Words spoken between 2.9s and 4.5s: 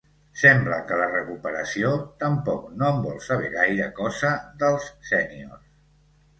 en vol saber gaire cosa,